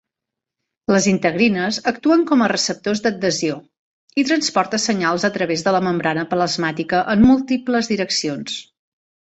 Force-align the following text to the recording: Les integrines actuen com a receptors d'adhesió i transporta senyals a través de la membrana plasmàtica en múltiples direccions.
Les 0.93 1.07
integrines 1.09 1.77
actuen 1.91 2.23
com 2.31 2.41
a 2.41 2.47
receptors 2.53 3.03
d'adhesió 3.03 3.59
i 4.23 4.25
transporta 4.31 4.81
senyals 4.87 5.29
a 5.31 5.33
través 5.37 5.67
de 5.71 5.77
la 5.79 5.85
membrana 5.91 6.27
plasmàtica 6.35 7.07
en 7.17 7.25
múltiples 7.31 7.95
direccions. 7.97 8.61